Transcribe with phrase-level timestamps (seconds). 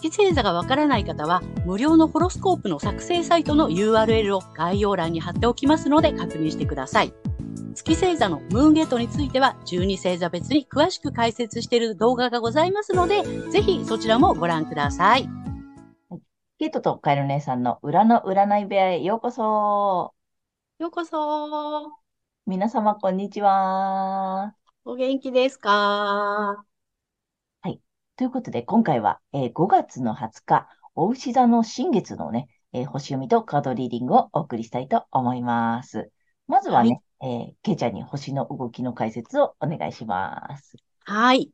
[0.00, 7.12] 月星座がわからない方は、無料のホロスコープの作成サイトの URL を概要欄に貼っておきますので確認してください。
[7.74, 15.28] 月星座のムーンゲートについては、12星座別に詳しく解説している動画がございますので、ぜひそちらもご覧ください。
[16.58, 20.14] ゲートとカエル姉さんの裏の占い部屋へようこそ。
[20.78, 21.92] ようこそ。
[22.46, 24.54] 皆様、こんにちは。
[24.84, 26.67] お元気ですか？
[28.18, 36.10] ということで、今回は、えー、5月の20日、お牛座の新月のね、えー、星読みとカードリーディングをお送りしたいと思います。
[36.48, 40.74] まずはね、はい、えー、ケイちゃんに星の動きの解説をお願いします。
[41.04, 41.52] はい。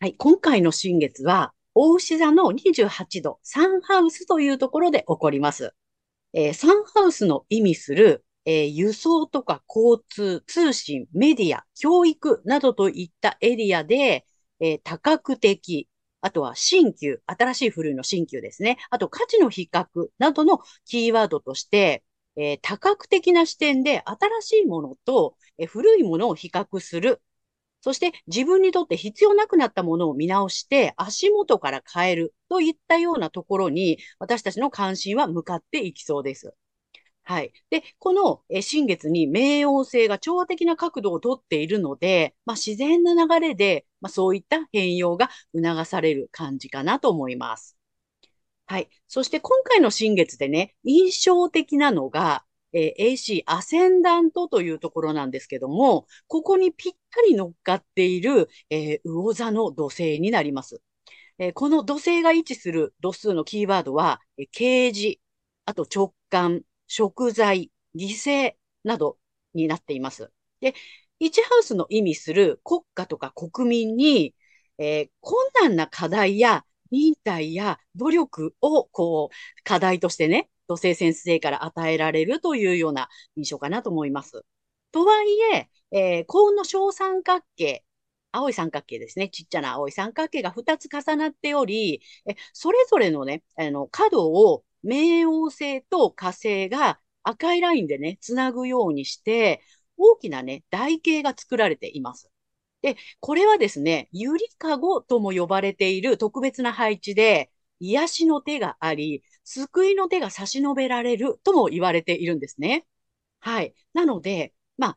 [0.00, 5.74] はい、今回の新月は、大牛座の28度、サンハウスというところで起こります。
[6.32, 14.24] えー、サンハウスの意味する、えー、輸送とか交通、通信、メディア、教育などといったエリアで、
[14.60, 15.88] えー、多角的、
[16.20, 18.78] あとは新旧、新しい古いの新旧ですね。
[18.90, 19.86] あと価値の比較
[20.18, 22.04] などのキーワードとして、
[22.36, 27.22] えー、多角的な視点で新しいものと、えー、古いものを比較する。
[27.80, 36.54] そして自分にとって必要なくなったものを見直して足元から変えるといったようなところに私たちの関心は向かっていきそうです。
[37.28, 37.52] はい。
[37.70, 47.76] で、この新月に冥王星が調和的な角度をとっているので、まあ、自然な流れで、まあ、そういった変容が促される感じかなと思います。
[48.66, 48.88] はい。
[49.08, 60.80] そして今回の新月でね、印象的なのが、えー、AC アセンダントというところなんですけども、ここにぴったり乗っかっている、えー、魚座の土星になります。
[61.38, 65.18] えー、この土星が位置する度数のキーワードは、えー、啓示、
[65.64, 68.54] あと直感、食材、犠牲
[68.84, 69.18] など
[69.54, 70.30] になっています。
[70.60, 70.74] で、
[71.20, 74.34] 1ハウスの意味する国家とか国民に、
[74.78, 84.44] えー、困難な課題や忍耐や努力を、こう、課題としてね、土星先生から与えられるというような印象かなと思います。
[84.92, 87.84] とはいえ、えー、幸運の小三角形、
[88.32, 89.28] 青い三角形ですね。
[89.30, 99.62] ちっちゃな青い三角形が2つ重なっており、えそれぞれのね、あの、角を冥王星と火星が赤いラインでね、つなぐようにして、
[99.96, 102.30] 大きなね、台形が作られています。
[102.82, 112.86] で、これはですね、ゆりかごとも呼ばれている特別な配置で、癒しの手があり、救いの手が差し伸べられるとも言われているんですね。
[113.40, 113.74] はい。
[113.94, 114.96] なので、まあ、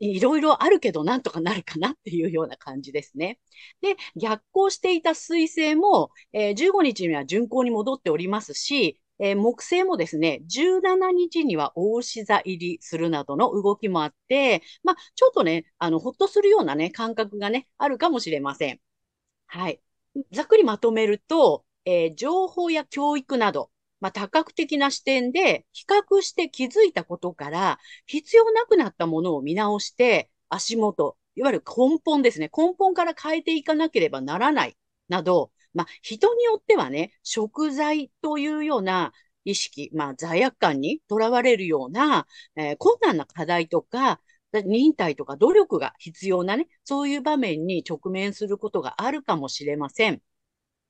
[0.00, 3.38] いろいろあるけどなんとかなるかなっていうような感じですね。
[3.80, 18.80] で、逆行していた水星も、えー、15日には巡行に戻っておりますし、えー、木星もですね、17日には大志座入りするなどの動きもあって、まあ、ちょっとね、あの、ほっとするようなね、感覚がね、あるかもしれません。
[19.46, 19.80] はい。
[20.32, 32.50] ざっくりまとめると、えー、情報や教育など、まあ、多角的な視点で比較して気づいたことから、必要なくなったものを見直して、足元、いわゆる根本ですね。
[32.56, 34.76] 根本から変えていかなければならない、
[35.08, 39.12] など、まあ、人によってはね、食材というような
[39.44, 44.20] 意識、まあ、罪悪感にとらわれるような、えー、困難な課題とか、
[44.52, 50.20] 忍耐とか努力が必要なね、そういう場面に直面することがあるかもしれません。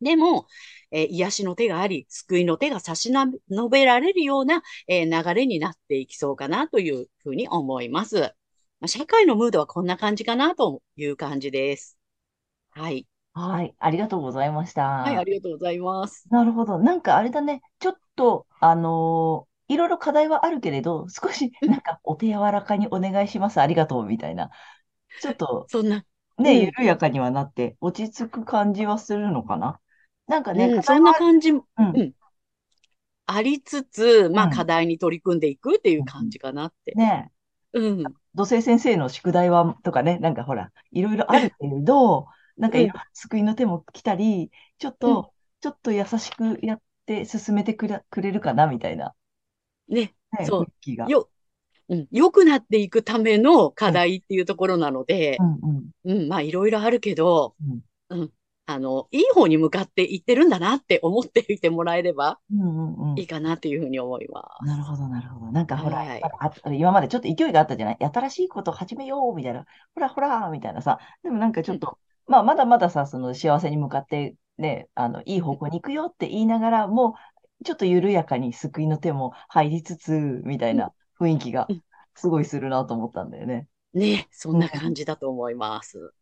[0.00, 0.47] でも、
[0.91, 8.34] えー、癒しの手があり、救いの手が差し伸べられるような、えー、流れになっていきそうかなというふうに思います。
[8.81, 11.99] ま、社会のムードはこんな感じかなという感じです。
[12.70, 13.06] はい。
[13.34, 13.75] はい。
[13.78, 16.28] ありがとうございましはい、ありがとうございます。
[16.31, 16.78] なるほど。
[16.78, 17.62] なんかあれだね。
[17.78, 23.58] ちょっと、あのーいろいろ課題はあるけれど、少しなんかお手柔らかにお願いします。
[23.58, 24.50] ありがとうみたいな。
[25.20, 26.05] ちょっとそんな、
[26.38, 29.81] ね、緩やかにはなって落ち着く感じはするのかな。
[30.26, 32.12] なんかね、うん、そんな感じ、ううん、ん、
[33.26, 34.56] ありつつ、まあうん。
[34.56, 36.93] 課題に取り組んでいくっていう感じかなって。
[36.94, 37.31] ね
[37.73, 38.05] うん。
[38.35, 45.14] 土星先生の宿題は、とかね、なんかほら、いろいろあるけれど、なんか救いの手も来たり、ちょっうん。
[45.14, 49.14] と、ちょっと優しくやって進めてくれ、くれるかな、みたいな、
[49.88, 50.96] ね、ね、雰そう。
[50.96, 51.08] が。
[51.08, 51.28] よ、
[51.88, 57.81] うん、良くなっていくための課うん、題っていうところなので、うん、うん、うん、まあいろいろあるけど、うん。
[58.10, 58.32] うん、
[58.66, 62.64] あの、いい方に向かっていってるんだなって思っていてもらえればうんう
[63.02, 63.19] んうん。
[63.19, 65.52] いいかなっていうふうに思いまなるほど、なるほど。
[65.52, 66.22] なんかほら、はい
[66.78, 67.99] 今までちょっと勢いがあったじゃない？
[68.00, 70.99] 新しいことを始めようみたいな、ほらほらみたいなさ。
[71.22, 77.15] でもなんかちょっと、まあまだまださ、その幸せに向かってね、あの、いい方向に行くよって言いながらも、
[77.65, 80.13] ちょっと緩やかに救いの手も入りつつ、
[80.45, 81.83] みたいな雰囲気がうん
[82.15, 83.69] すごいするなと思ったんだよね。
[83.95, 83.99] す。
[83.99, 86.13] ね、そんな感じだと思います。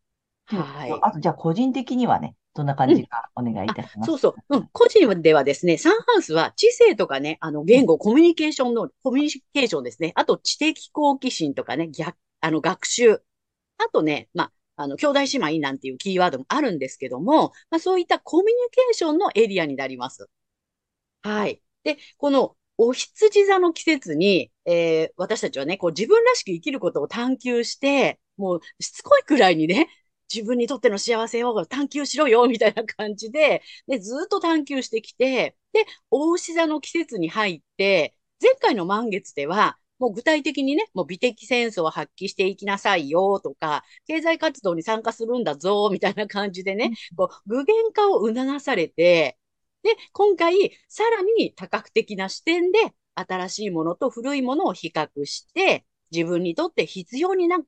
[0.50, 0.90] ではい。
[1.02, 4.10] あと、じゃあ個人的にはね、どんな感じかお願いいたします。
[4.10, 4.56] そうそう。
[4.56, 4.68] うん。
[4.72, 10.12] 個人ではですね、サンハウスは知性とかね、あの、言語、コミュニケーションの、コミュニケーションですね。
[10.16, 13.22] あと、知的好奇心とかね、逆、あの、学習。
[13.78, 20.28] あとね、まあ、あの、兄弟姉妹なんていうキーワードもあるんですけども、まあ、そういったコミュニケーションのエリアになります。
[21.22, 21.62] はい。
[21.84, 29.88] で、この、お羊座の季節に、えー私たちはね、こう自分らしく生きることを探求して、もうしつこいくらいにね、
[30.32, 49.38] 自分にとっての幸せを探求しろよ、みたいな感じで、で、ずっと探求してきて、で、お牛座の季節に入って、前回の満月では、もう具体的にね、もう美的センスを発揮していきなさいよとか、経済活動に参加するんだぞ、みたいな感じでね、こう具現化を促されて、
[49.82, 52.78] で、今回、さらに多角的な視点で、
[53.14, 57.58] 新しいものと古いものを比較して、自分にとって必要にな、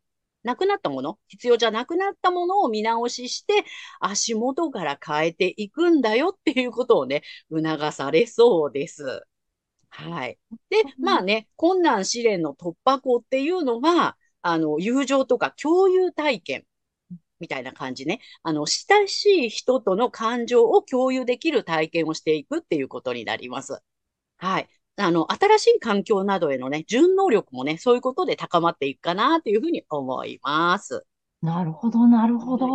[0.42, 3.64] なくなったもの、必要じゃなくなったものを見直しして、
[4.00, 9.22] 足元から変えていくんだよっていうことをね、促されそうです。
[9.92, 10.38] はい。
[10.70, 16.66] で、まあね、困難試練の突破口っていうのは、あの、友情とか共有体験
[17.40, 18.20] みたいな感じね。
[18.42, 23.80] あの、親しい人との感情を共有できる体験をしていくっていうことになります。
[24.38, 24.68] はい。
[24.96, 31.06] あの、新しい環境などへのね、順応力もね、そういうことで高まっていくかなというふうに思います。
[31.42, 32.66] なるほど、なるほど。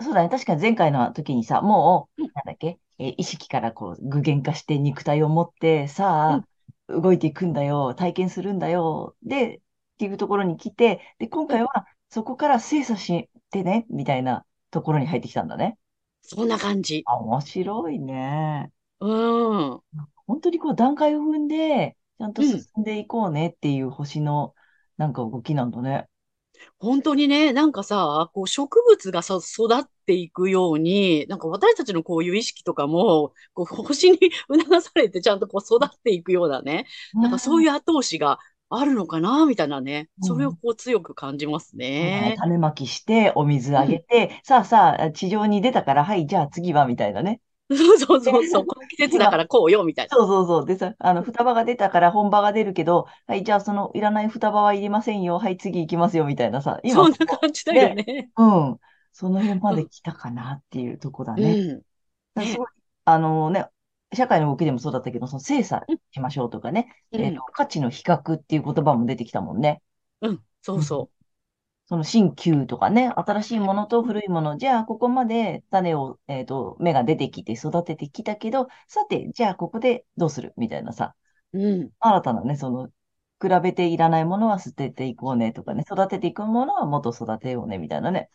[0.00, 0.28] そうだね。
[0.28, 6.44] 確かに前回の時にさ、もう、うんなんだっけ、えー意識からこう具現化して肉体を持って、さ
[6.88, 9.60] あ、動いていくんだよ、体験するんだよ、で、っ
[9.98, 15.78] ていうところに来て、で、今回はそこから精査してね、みたいなところに入ってきたんだね。
[16.20, 17.06] そんな感じ。
[17.06, 18.72] あ、面白いね。
[19.00, 19.06] う
[19.76, 19.82] ん。
[20.26, 24.54] 本当にこう段階を踏んで、ちゃんとうん進んでいこうねっていう星の
[24.96, 26.08] なんか動きなんだね。
[26.78, 34.18] 本当にね、なんかさ、こう植物がさ、育っていくように、なんか私たちのこういう意識とかも、こう星に
[34.48, 38.38] 促されてちゃんとこう育っていくようなね、なんかそういう後押しが
[38.68, 42.36] あるのかな、みたいなね、うんそれをこう強く感じますそうだねね。
[42.38, 47.40] 種まきして、お水あげて、さあさあ、地上に出たから、はい、じゃあ次は、みたいなね。
[47.74, 50.16] そうそうそうそう、この季節だからこうよ、みたいな。
[50.16, 50.66] そうそうそう。
[50.66, 55.38] でさ、あの、双葉が出たから本葉が出るけど、はい、じゃあそのいらない双葉はいりませんよ。
[55.38, 56.78] はい、次行きますよ、みたいなさ。
[56.84, 58.30] 今、そんな感じだよね。
[58.36, 58.78] うん。
[59.12, 61.54] その辺まで来たかなっていうとこだうね。
[61.54, 61.82] ん。
[62.34, 62.66] だすごい、
[63.04, 63.66] あのね、
[64.14, 69.82] 社会の動きでもそうだったけど、その精査しましょうとかね、うんえっと、価値の比較っていう言葉も出てきたもんね。
[70.20, 71.10] うん、そうそ
[71.88, 80.52] その新旧とかね、新しいものと古いもの、じゃあここまで種を、えっと、芽が出てきて育ててきたけど、さて、じゃあここでどうする？
[80.56, 81.14] みたいなさ、
[81.52, 81.58] う。
[81.58, 81.90] うん。
[82.00, 82.88] 新たなね、その、
[83.40, 88.30] 比べていらないものは捨てていこうねとかね、育てていくものはもっと育てようねみたいなね。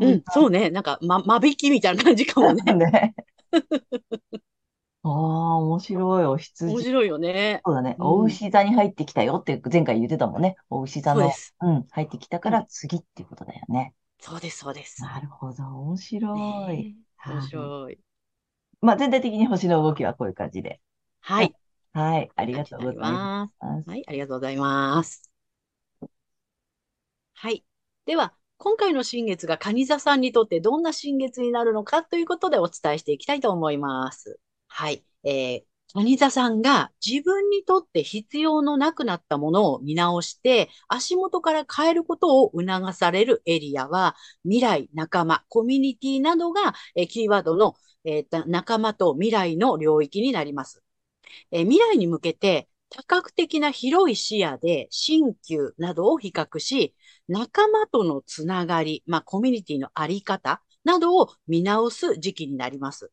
[0.00, 0.70] うん、そうね。
[0.70, 2.62] なんか、ま、間引きみたいな感じかもね。
[2.72, 3.14] うね。
[5.02, 6.24] ああ、面白い。
[6.24, 6.72] お羊。
[6.72, 7.62] 面白いよね。
[7.64, 7.96] そうだね。
[7.98, 10.56] うんお牛座に入ってきたよって前回言ってたもんね。
[10.68, 11.54] お牛座のそうで、す。
[11.60, 13.94] うん、入ってきたから次っていうことだよね。
[14.18, 15.02] そうです、そうです。
[15.02, 15.64] なるほど。
[15.64, 16.40] 面白い。
[16.40, 17.98] ねえはい面白い。
[18.82, 20.80] まあ、全体的に星の動きはこういう感じで。
[21.20, 21.54] はい。
[21.92, 22.30] はい。
[22.36, 23.48] ありがとうございま。
[23.48, 23.90] す。
[23.90, 25.30] はい、ありがとうございます。
[27.34, 27.64] はい。
[28.04, 34.38] では、今回の新月が蟹座さんにとってどんな新月になるのかということでお伝えしていきたいと思います。
[34.70, 35.04] はい。
[35.24, 47.74] えー、蟹座さんが自分にとって必要のなくなったものを見直して、足元から変えることを促されるエリアは、未来、仲間、コミュニティなどが、えキーワードの、
[48.04, 50.82] えー仲間と未来の領域になります。
[51.52, 56.94] えー未来に向けて多角的な広い視野で新旧などを比較し、
[57.28, 63.12] 仲間とのつながり、まあコミュニティのあり方などを見直す時期になります。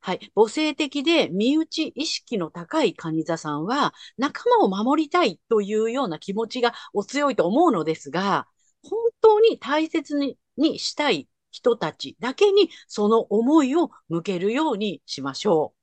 [0.00, 0.32] はい。
[0.34, 8.48] 母性的で身内意識の高い蟹座さんは、仲間を守りたいというような気持ちがお強いと思うのですが、
[8.82, 15.78] 本当に大切ににしたい人たちだけにその思いを向けるようにしましょう。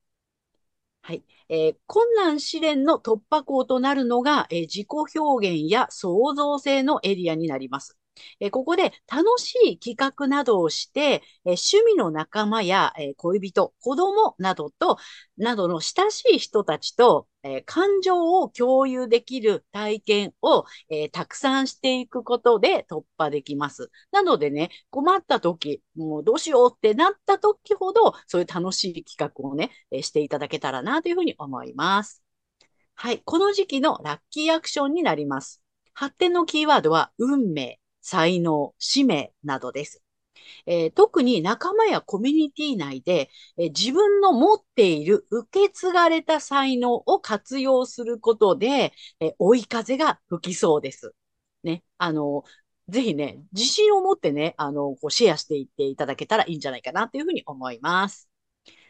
[1.01, 1.23] はい。
[1.49, 7.97] えー困難試練の突破口となるのが、えー自己表現や創造性のエリアになります。
[8.39, 14.97] えここで楽しい企画などをして、え趣味の仲間や、え恋人、子供などと、
[15.37, 23.91] などの親しい人たちと、え感情を共有できる体験を、えたくさんしていくことで突破できます。
[24.11, 32.23] なのでね、困った時、もうどうしようってなった時ほど、そういう楽しい企画をね、えしていただけたらなというふうに思います。
[32.95, 33.21] はい。
[33.25, 35.61] この時期のラッキーアクションになります。
[35.93, 40.01] 発展のキーワードは、運命、才能、使命などです。
[40.65, 51.13] えー特に仲間やコミュニティ内で、えー自分の持っている受け継がれた才能を活用することで、えー追い風が吹きそうです。
[51.63, 51.83] ね。
[51.97, 52.43] あの、
[52.89, 58.29] ぜひね、自信を持ってね、あの、こうシェアしていっていただけたらいいんじゃないかなというふうに思います。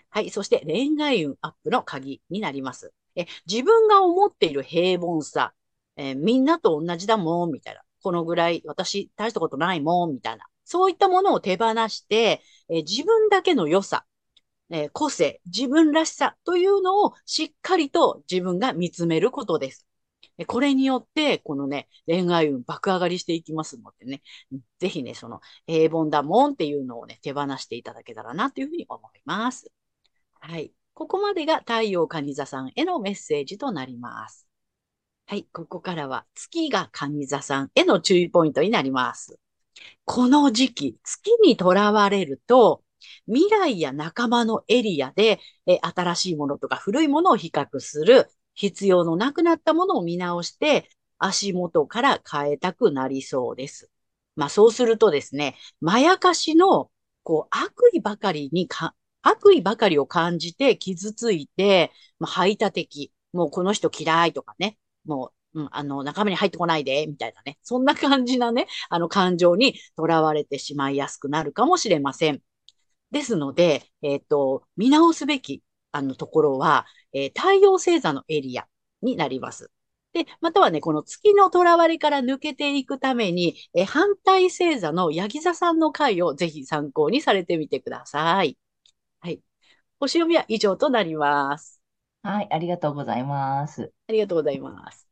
[0.10, 0.30] はい。
[0.32, 2.94] そして恋愛運アップの鍵になります。
[3.16, 5.54] え、自分が思っている平凡さ、
[5.98, 7.84] えーみんなと同じだもん、みたいな。
[8.06, 10.46] このぐらい私大したことないもん、みたいな。
[10.64, 14.06] そういったものを手放して、えー自分だけの良さ、
[14.70, 19.88] えー個性、自分らしさというのをしっかりと自分が見つめることです。
[20.48, 24.22] これによって、このね、恋愛運爆上がりしていきますのでね、
[24.80, 29.72] ぜひね、その平凡だもんっていうのをね、手放していただけたらなというふうに思います。
[30.42, 30.74] はい。
[30.94, 34.45] ここまでが太陽カニ座さんへのメッセージとなります。
[35.28, 35.48] はい。
[35.52, 39.40] ここからは月がカニ座さんへの注意ポイントになります。
[40.06, 42.84] この時期、月にとらわれると、
[43.28, 50.90] 未来や仲間のエリアで、え新しいものとか古いものを比較する、必要のなくなったものを見直して、
[51.20, 53.92] 足元から変えたくなりそうです。
[54.36, 56.92] まあそうするとですね、まやかしの、
[57.24, 72.42] こう、悪意ばかりにか、悪意ばかりを感じて傷ついて、まあ、排他的、もうこの人嫌いとかね、もう、うん、あの、仲間に入ってこないで、みたいなね、そんな感じなね、あの感情にとらわれてしまいやすくなるかもしれません。
[73.12, 78.68] ですので、えっ、と、見直すべき、あのところは、えー太陽星座のエリア
[79.02, 79.72] になります。
[80.14, 88.58] で、またはね、この月のとらわれから抜けていくために、えー反対星座のヤギ座さんの回をぜひ参考にされてみてください。
[89.22, 89.42] はい。
[90.00, 91.75] 星読みは以上となります。
[92.26, 93.94] はい、ありがとうございます。
[94.08, 95.08] ありがとうございます。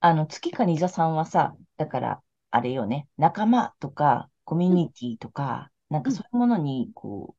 [0.00, 7.34] あの、月かニ座さんはさ、だから、あれよね、仲間とか、コミュニティとか、なんかそういうものに、こ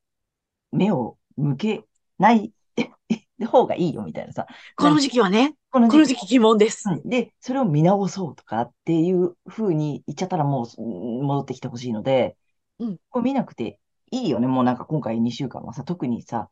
[0.71, 1.83] う、目を向け
[2.17, 2.51] ない
[3.45, 4.48] 方がいいよみたいなさ。
[4.75, 6.89] この時期はね、このこの時期疑問です。
[6.89, 12.36] うんで、それを見直そうとかっていう風に言っちゃったらもううん戻ってきてほしいので、
[12.79, 14.48] うんこれ見なくていいよね。
[14.48, 16.50] もうなんか今回2週間はさ、特にさ、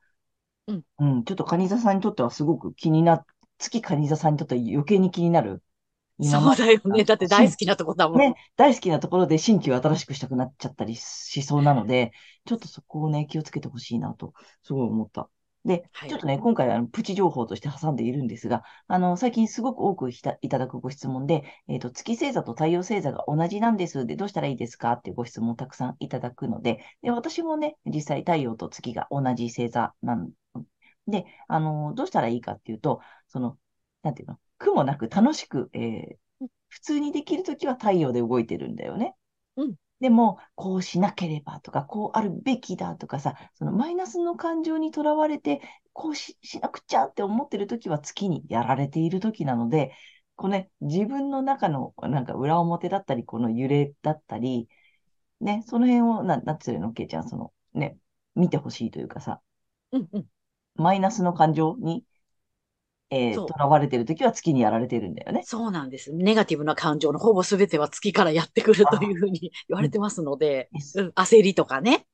[0.67, 3.25] うんうん、ちょっとカニ座さんにとってはすごく気にな、
[3.57, 5.63] 月カニ座さんにとっては余計に気になる。
[6.19, 7.03] 今そうまでだよね。
[7.03, 8.19] だって大好きなとこだもん。
[8.19, 12.11] ね、大好きなところで新規を新しくしたくなっちゃったりしそうなので、
[12.45, 14.33] ちょっとそこをね、気をつけてほしいなと、
[14.63, 15.29] すごい思った。
[15.63, 24.05] で、はいちょっとね、今回あのプチ情報として挟んでいるんですが、あの、最近すごく多くひたいただくご質問で、えっと、月星座と太陽星座が同じなんです。
[24.05, 24.93] で、どうしたらいいですか？
[24.93, 30.31] っていうご質問をたくさんいただくので、で、私もね、実際太陽と月が同じ星座なん
[31.07, 33.57] で、あの、どうしたらいいかっていうと、その、
[34.03, 36.17] なんていうの、苦もなく楽しく、えー
[36.69, 39.15] 普通にできるときは太陽で動いてるんだよね。
[39.55, 45.59] うんでも、こうしなければとか、こうあるべきだとかさ、そのマイナスの感情にとらわれて、
[45.93, 49.91] こうし、しなくちゃって思ってるときは月にやられているときなので、
[50.35, 54.69] こうね、自分の中のなんか裏表だったり、この揺れだったり、
[55.41, 57.97] ね、その辺を、な、なんつうの、けいちゃん、その、ね、
[58.35, 59.41] 見てほしいというかさ、
[59.91, 60.27] うんうん。
[60.77, 62.03] マイナスの感情に、
[63.09, 65.41] えー、そうとらわれてるときは月にやられてるんだよね。
[65.45, 66.13] そうなんです。
[66.13, 72.05] ネガティブな感情のほぼ全ては月からやってくるというふうに 言われてますので、うん、焦りとかね。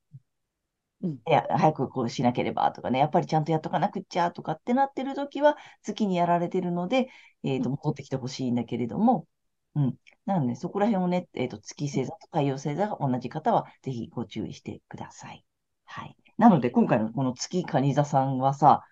[1.01, 7.09] うん、いや、早くこうしなければとかね、やっぱりちゃんとやっとかなくっちゃとかってなってるときは、月にやられてるので、
[7.43, 9.27] えっと、うん戻ってきてほしいんだけれども、
[9.75, 9.97] うん。
[10.25, 15.43] なので、そこら辺をね、えっと、月星座と太陽星座が同じ方は、ぜひご注意してください。
[15.85, 16.15] はい。
[16.43, 18.85] なので、今回のこの月蟹座さんはさ、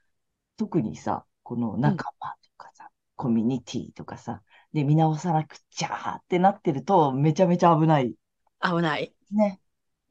[0.57, 4.43] 特にさ、この仲間とかさ、コミュニティとかさ、
[4.73, 8.15] で、見直さなくっちゃってなってると、めちゃめちゃ危ない
[8.61, 9.13] 危ない。
[9.31, 9.59] ね。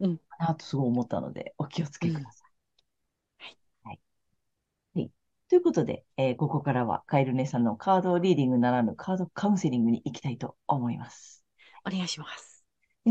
[0.00, 2.50] うんかなとすごい思ったので、お気をつけください。
[3.86, 4.00] はい。
[4.94, 5.12] はい。
[5.48, 11.44] ということで、えーここからはカエル姉さんのカードリーディングならぬカードカウンセリングに行きたいと思います。
[11.86, 12.49] お願いします。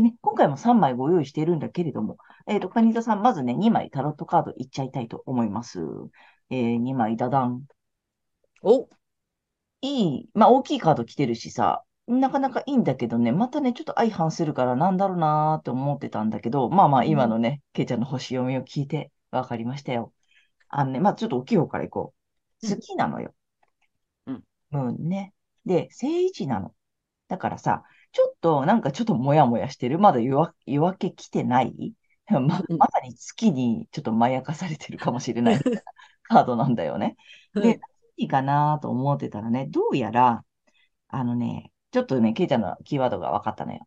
[0.00, 2.16] でね、今回も3枚ご用意しているんだけれども、
[2.46, 5.80] えっ、と、カニ座さん、まずね、2枚タロットカードいっちゃいたいと思います。
[6.48, 7.64] えー、2枚ダダン。
[8.62, 8.88] お、
[9.82, 20.14] いい、まあ大きいカード来てるしさ、なかなかいいんだけどね、またね、ちょっと相反するからなんだろうなーって思ってたんだけど、まあまあ今のね、ケイちゃんの星読みを聞いてわかりましたよ。
[20.68, 22.14] あのね、まあちょっと大きい方からいこ
[22.62, 22.66] う。
[22.68, 23.34] 好きなのよ。
[24.26, 24.44] うん。
[24.72, 25.34] うんね。
[25.66, 26.74] で、正位置なの。
[27.28, 29.98] だからさ、ちょっとなんかちょっともやもやしてる。
[29.98, 31.94] まだ夜明け来てない？
[32.30, 32.38] ま、
[32.68, 35.58] うんまさに月にちょっとまやかされてるかもしれない
[36.22, 37.16] カードなんだよね。
[37.54, 37.80] で、
[38.16, 40.44] いいかなと思ってたらね、どうやら、
[41.08, 43.86] あのね、ちょっとね、ケイちゃんのキーワードが分かったのよ。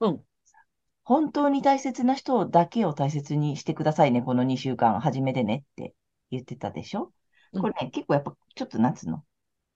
[0.00, 0.24] うん。
[1.02, 5.94] 本当に大切な人だけを大切にしてくださいね、この2週間、初めでねって
[6.30, 7.12] 言ってたでしょ？
[7.52, 9.24] うんこれね、結構やっぱ、ちょっとなんつうの、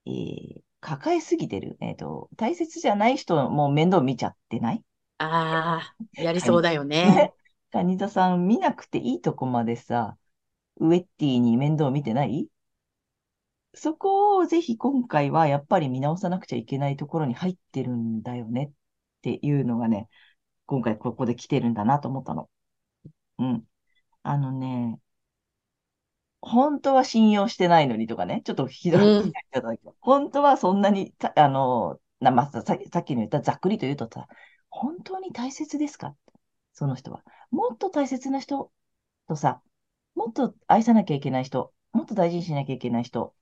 [0.07, 1.79] えー、抱えすぎてる？
[1.81, 4.85] えっと、大切じゃない人も面倒見ちゃってない？
[5.17, 7.07] ああ、やりそうだよね。
[7.07, 7.33] ね。
[7.73, 10.19] カニ座さん見なくていいとこまでさ、
[10.81, 12.49] ウエッティに面倒見てない？
[13.73, 18.73] そこをぜひ今回はやっぱり見直さなくちゃいけないところに入ってるんだよねっ
[19.23, 20.09] ていうのがね、
[20.67, 22.51] 今回ここで来てるんだなと思ったの。
[23.39, 23.65] うん。
[24.23, 24.99] あのね、
[26.47, 29.33] 本当は信用してないのにとかね、ちょっとひどいうん
[30.01, 34.29] 本当はそんなにた、あの、なまあ、さささっきの言ったざっくりと言うとさ、
[34.69, 36.15] 本当に大切ですか？
[36.75, 37.23] その人は。
[37.51, 38.71] もっと大切な人
[39.27, 39.63] とさ、
[40.15, 43.35] もっと愛さなきゃいけない人、もっと大事にしなきゃいけない人、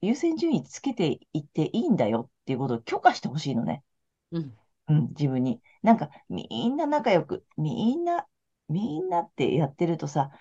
[0.00, 3.84] 優先順位つけていっていいんだよっていうことを許可してほしいのね。
[4.32, 4.52] うん。
[4.88, 5.60] うん、自分に。
[5.82, 8.26] なんか、みんな仲良く、みんな、
[8.68, 10.32] みんなってやってるとさ、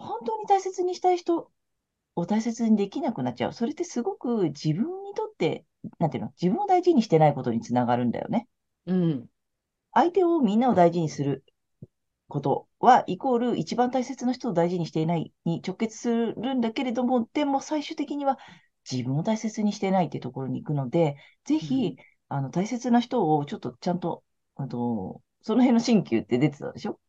[0.00, 1.50] 本当に大切にしたい人
[2.16, 3.52] を大切にできなくなっちゃう。
[3.52, 5.64] それってすごく自分にとって、
[5.98, 8.48] なんていうの、自分を大事にしてないことにつながるんだよね。
[8.86, 9.26] うん。
[9.92, 11.44] 相手をみんなを大事にする
[12.28, 18.38] ことは、イコール一番大切な人を大事にしていないに直結するんだけれども、でも最終的には
[18.90, 21.96] 自分を大切にしていないっていうところに行くので、ぜひ、
[22.28, 24.22] あの、大切な人をちょっとちゃんと、
[24.56, 27.00] あの、その辺の新旧って出てたでしょ？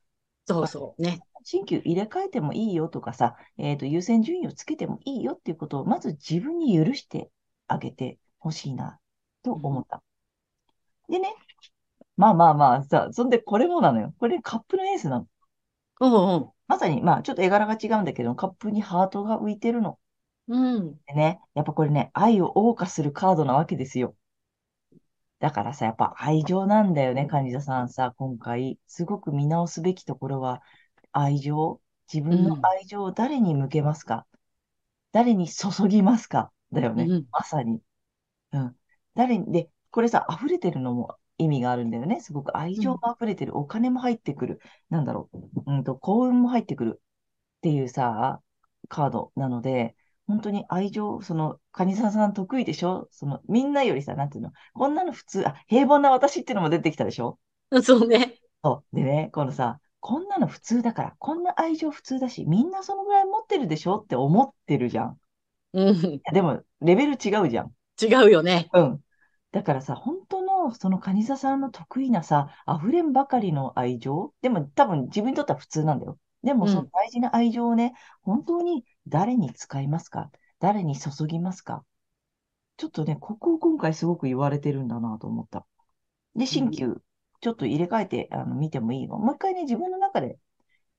[0.47, 1.01] そうそう。
[1.01, 1.19] ね。
[1.43, 7.31] 新旧入れ替えてもいいよとかさ、えっと、優先順位をつけてもいいよっていうことを、まず自分に許して
[7.67, 8.99] あげてほしいな、
[9.43, 10.03] と思った。
[11.09, 11.33] でね、
[12.17, 14.13] まあまあまあさ、そんでこれもなのよ。
[14.19, 15.27] これカップのエースなの。
[15.99, 19.99] うんまさに、まあちょっと絵柄が違うんだけど、カップにハートが浮いてるの。
[20.47, 20.75] うん。
[20.75, 20.99] うん。
[21.05, 24.15] でね、やっぱこれね、愛を謳歌するカードなわけですよ。
[25.39, 28.79] だからさ、やっぱ愛情なんだよね、カニ座さんさ、今回。
[28.87, 30.61] すごく見直すべきところは、
[31.11, 31.79] 愛情？
[32.11, 34.25] 自分の愛情を誰に向けますか、
[35.11, 36.51] 誰に注ぎますか？
[36.71, 37.03] だよね。
[37.03, 37.79] うんまさに。
[38.53, 38.75] うん。
[39.15, 42.21] 誰に、で、これさ、溢れてるのも意味があるんだよね。
[42.21, 43.57] すごく愛情も溢れてる。
[43.57, 44.59] お金も入ってくる。
[44.89, 45.63] なんだろう。
[45.67, 47.01] うんと、幸運も入ってくる。
[47.57, 48.41] っていうさ、
[48.89, 49.95] カードなので、
[50.27, 53.07] 本当に愛情、その、カニサさん得意でしょ？
[53.11, 57.37] その、みんなよりさ、なんていうの、こんなの普通、あ、平凡な私っていうのも出てきたでしょ？
[57.83, 58.35] そうね。
[58.63, 58.95] そう。
[58.95, 63.97] でね、このさ、こんなの普通だから、こんな愛情普通だし、みんなそのぐらい持ってるでしょ？
[63.97, 65.17] って思ってるじゃん。
[65.73, 66.21] うん。
[66.33, 67.71] でも、レベル違うじゃん。
[68.01, 68.69] 違うよね。
[68.73, 68.99] うん。
[69.51, 76.17] だからさ、本当の、そのカニサさんの得意なさ、溢れんばかりの愛情、でも多分自分にとっては普通なんだよ。
[76.43, 80.31] でもうんその大事な愛情をね、本当に誰に使いますか？
[80.59, 81.83] 誰に注ぎますか？
[82.77, 85.67] ちょっとね、ここを今回すごく言われてるんだなと思った。
[86.35, 86.97] で、新旧、
[87.41, 89.17] ちょっと入れ替えてあの見てもいいの。
[89.17, 90.37] もう一回ね、自分の中で、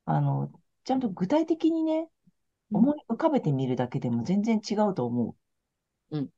[0.05, 0.53] あの、
[0.85, 2.09] ちゃんと具体的にね、
[2.73, 5.37] 思い浮かべてみるだけでも全然違うと思
[6.11, 6.17] う。
[6.19, 6.29] うん。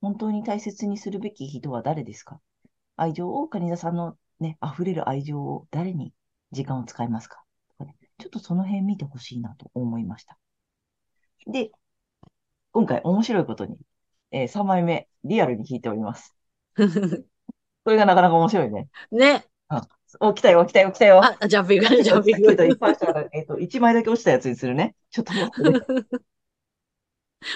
[0.00, 2.40] 本当に大切にするべき人は誰ですか？
[2.96, 6.12] 愛情を、カニ座さんのね、溢れる愛情を誰に
[6.52, 7.42] 時間を使いますか？
[7.70, 10.38] とかね、ちょっとその辺見てほしいなと思いました。
[11.46, 11.70] で、
[12.72, 13.78] 今回面白いことに、
[14.30, 16.36] え3枚目、リアルに引いております。
[17.84, 18.88] これがなかなか面白いね。
[19.12, 19.46] ね。
[20.20, 21.20] お、来たよ、来たよ、来たよ。
[21.22, 22.56] あ、ジャンピング、 ジャンピング。
[23.32, 24.94] えっと、1枚だけ落ちたやつにするね。
[25.10, 26.20] ちょっと待ってね。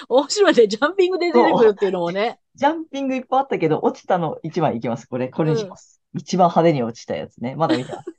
[0.07, 0.67] 面白いね。
[0.67, 2.39] ジャンピングで出てくるっていうのもね。
[2.55, 5.07] ジャンピングいっぱいあったけど、落ちたの1枚いきます。
[5.07, 6.01] これ、これにします。
[6.13, 7.55] 一番派手に落ちたやつね。
[7.55, 8.09] まだ見てます。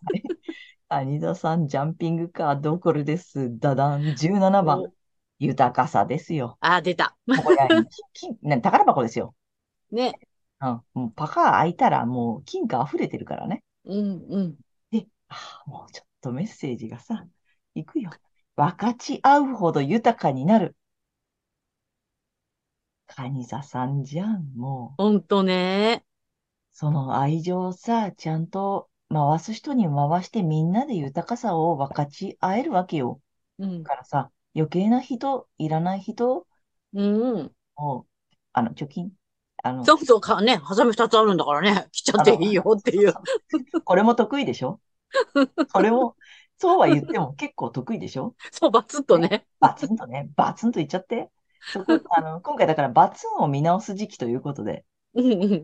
[0.89, 3.57] は い谷田さん、ジャンピングカードこれです？
[3.59, 4.89] ダダン、17番お。
[5.39, 6.57] 豊かさですよ。
[6.61, 7.17] あ、出た。
[7.45, 7.57] これ、
[8.13, 9.35] 金、ね宝箱ですよ。
[9.93, 10.15] ね。
[10.63, 10.83] うん。
[10.95, 13.63] もうパカー開いたら、もう金貨溢れてるからね。
[13.85, 14.59] うん、うん。
[14.91, 17.27] で、あーもうちょっとメッセージがさ、
[17.75, 18.19] いくよ。
[18.57, 20.77] 分かち合うほど豊かになる。
[23.07, 25.01] カニ座さんじゃん、もう。
[25.03, 26.05] ほんとね。
[26.73, 33.21] その愛情をさ、ちゃんと回す人に回してみんなで豊かさを分かち合えるわけよ。
[33.59, 33.91] うんだ。
[33.91, 36.47] からさ、余計な人、いらない人
[36.93, 37.03] う
[37.43, 37.55] ん。
[37.77, 38.07] を、
[38.53, 39.13] あの、貯金、
[39.63, 43.15] あの、そうそうかね、ハサミ二つあるんだからね、切っちゃっていいよっていう。
[43.85, 44.81] これも得意でしょ？
[45.73, 46.17] これも、
[46.59, 48.35] そうは言っても結構得意でしょ？
[48.53, 49.47] そう、バツッとね。
[49.61, 51.31] バツンとね、バツンと言っちゃって。
[51.73, 54.85] そこ、あの、今回だからバツンを見直す時期ということで。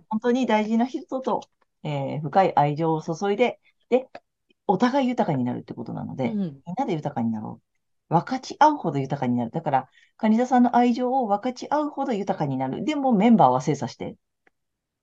[0.09, 1.41] 本当に大事な人と、
[1.83, 4.09] えー深い愛情を注いで、で、
[4.67, 7.66] お互い豊かになるってことなので、うんみんなで豊かになろう。
[8.09, 9.51] 分かち合うほど豊かになる。
[9.51, 12.85] だから、カニ座さんの愛情を分かち合うほど豊かになる。
[12.85, 14.17] でもメンバーは精査して。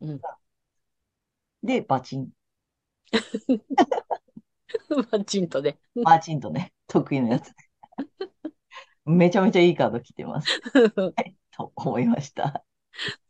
[0.01, 0.21] うん
[1.63, 2.29] で、バチン。
[5.11, 5.77] バチンとね。
[6.03, 7.51] バチンとね、得意なやつ。
[9.05, 10.61] めちゃめちゃいいカード来てます。
[11.51, 12.63] と思いました。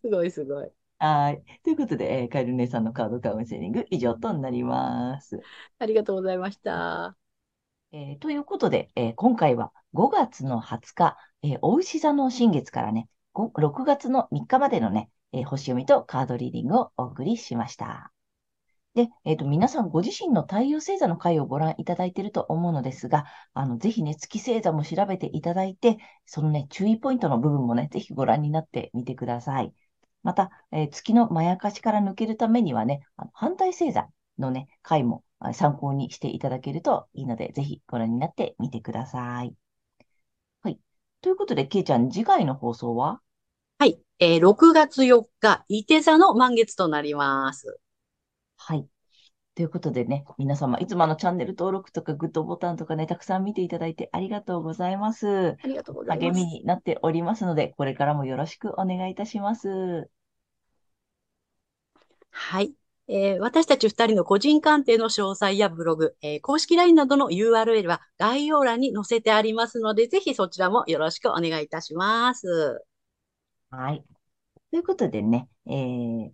[0.01, 0.71] すごいすごい。
[0.99, 1.43] はい。
[1.63, 5.39] ということで、えーカエル姉さんのカードカウンセリング以上となります。
[5.79, 7.17] ありがとうございました。
[7.93, 18.11] えーということで、えー今回は5月の20日、えー、お牛座の新月からね、6月の3日までのね、えー星読みとカードリーディングをお送りしました。
[18.95, 29.73] で、えっと、皆さんご自身の太陽星座の回をご覧いただいていると思うのですが、あの、ぜひね、月星座も調べていただいて、そのね、注意ポイントの部分もね、ぜひご覧になってみてください。
[30.23, 39.53] また、えー月のまやかしから抜けるためにはね、あの反対星座のね、回もあ参考にしていただけるといいので、ぜひご覧になってみてください。
[40.61, 40.79] はい。
[41.21, 43.21] ということで、けいちゃん、次回の放送は？
[43.79, 43.99] はい。
[44.19, 47.79] えー6月4日、伊手座の満月となります。
[48.57, 48.87] はい。
[49.55, 55.57] ということでね、皆様、いつもあのチャンネル登録とかグッドボタンとかね、たくさん見ていただいてありがとうございます。
[55.61, 56.25] ありがとうございます。
[56.25, 60.09] 励みになっておりますので、これからもよろしくお願いいたします。
[62.31, 62.73] はい。
[63.07, 72.83] えー私たち二人の個人鑑定の詳細やブログ、えー公式 LINE などの URL は概要欄に載せてありますので、ぜひそちらもよろしくお願いいたします。
[73.69, 74.03] はい。
[74.71, 76.31] ということでね、えー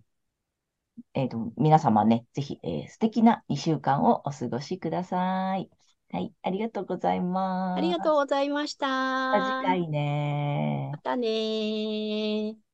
[1.14, 5.70] えーと、皆様ね、ぜひ、えー素敵な2週間をお過ごしください。
[6.12, 7.78] はい、ありがとうございます。
[7.78, 8.86] ありがとうございました。
[8.88, 12.69] また次回ねまたねー。